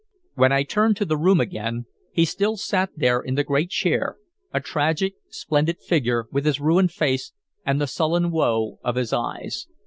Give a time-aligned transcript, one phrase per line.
[0.33, 4.17] When I turned to the room again, he still sat there in the great chair,
[4.51, 9.67] a tragic, splendid figure, with his ruined face and the sullen woe of his eyes.